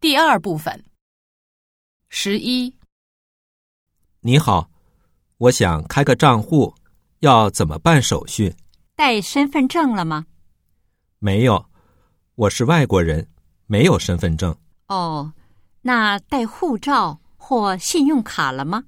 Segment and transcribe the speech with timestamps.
[0.00, 0.82] 第二部分。
[2.08, 2.74] 十一，
[4.20, 4.70] 你好，
[5.36, 6.74] 我想开个账户，
[7.18, 8.56] 要怎么办手续？
[8.96, 10.24] 带身份证了吗？
[11.18, 11.66] 没有，
[12.34, 13.28] 我是外国人，
[13.66, 14.56] 没有身份证。
[14.86, 15.34] 哦，
[15.82, 18.84] 那带护照或信用卡了吗？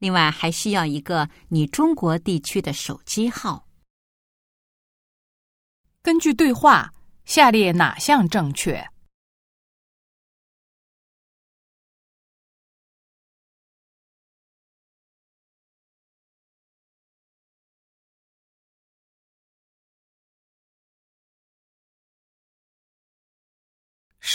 [0.00, 3.68] 另外还需要一个你中国地区的手机号。
[6.02, 6.92] 根据对话，
[7.24, 8.84] 下列哪项正确？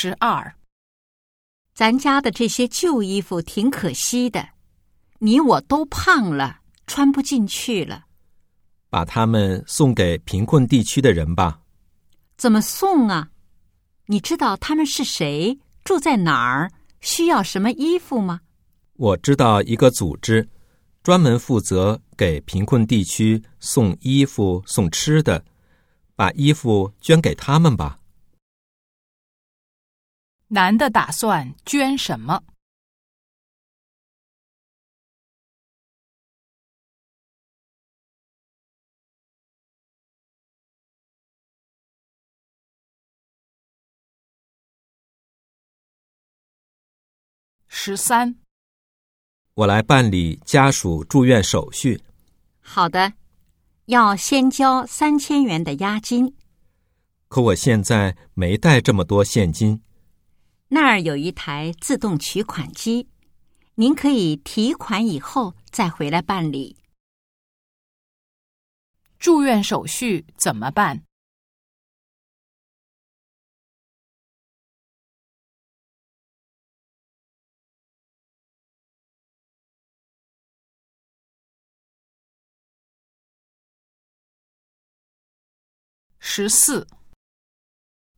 [0.01, 0.55] 十二，
[1.75, 4.49] 咱家的这些旧衣服挺可惜的，
[5.19, 8.05] 你我都胖了，穿不进去了。
[8.89, 11.59] 把它们送给贫困地区的人吧。
[12.35, 13.29] 怎么送啊？
[14.07, 16.71] 你知道他们是谁，住在哪儿，
[17.01, 18.41] 需要什么衣服吗？
[18.93, 20.49] 我知道一个组织，
[21.03, 25.45] 专门负责给贫困地区送衣服、送吃的。
[26.15, 27.99] 把衣服捐给他们吧。
[30.53, 32.43] 男的打算捐什么？
[47.69, 48.35] 十三，
[49.53, 52.03] 我来办理家属住院手续。
[52.59, 53.13] 好的，
[53.85, 56.35] 要先交三千元的押金。
[57.29, 59.81] 可我现在没带这么多现金。
[60.73, 63.09] 那儿有一台自动取款机，
[63.75, 66.77] 您可以提款以后再回来办理。
[69.19, 71.03] 住院手续怎么办？
[86.17, 86.87] 十四，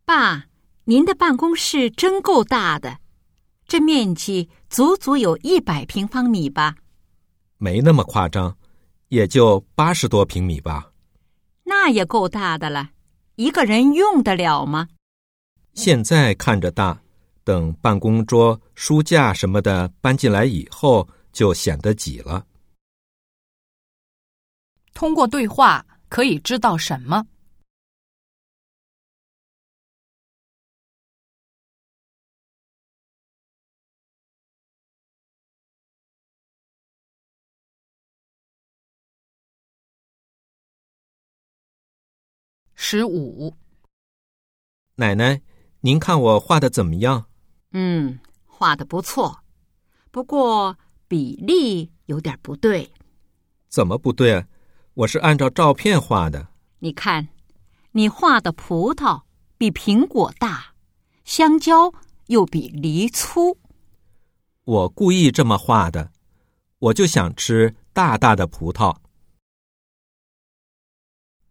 [0.06, 0.48] 爸，
[0.86, 2.98] 您的办公室真够大的，
[3.66, 6.76] 这面积足足有一百平方米吧？
[7.58, 8.58] 没那么夸张，
[9.08, 10.92] 也就八十多平米吧。
[11.64, 12.90] 那也够大的了，
[13.36, 14.90] 一个人用得了吗？
[15.74, 17.02] 现在看着大，
[17.46, 22.46] 等办公桌、书架什么的搬进来以后，就显得挤了。
[24.94, 27.26] 通过对话可以知道什么？
[42.96, 43.52] 十五，
[44.98, 45.42] 奶奶，
[45.82, 47.26] 您看我画的怎么样？
[47.72, 49.40] 嗯，画的不错，
[50.12, 50.78] 不过
[51.08, 52.88] 比例有点不对。
[53.68, 54.46] 怎么不对？
[54.94, 56.50] 我是按照照片画的。
[56.78, 57.30] 你看，
[57.94, 59.24] 你画的葡萄
[59.58, 60.76] 比苹果大，
[61.24, 61.92] 香蕉
[62.28, 63.58] 又比梨粗。
[64.66, 66.12] 我故意这么画的，
[66.78, 68.96] 我就想吃大大的葡萄。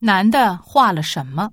[0.05, 1.53] 男的画了什么？